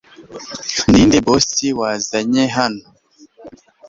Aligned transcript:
ninde 0.89 1.17
boss 1.25 1.49
wazanye 1.79 2.43
hano 2.57 2.83